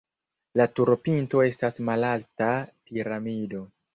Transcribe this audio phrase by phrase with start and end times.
[0.59, 2.49] La turopinto estas malalta
[2.89, 3.63] piramido.